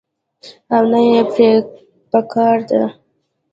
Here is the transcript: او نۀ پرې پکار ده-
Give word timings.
او 0.73 0.83
نۀ 0.91 1.01
پرې 1.33 1.49
پکار 2.11 2.57
ده- 2.69 2.81